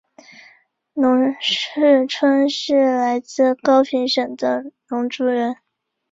[0.93, 5.57] 农氏春是来自高平省的侬族人。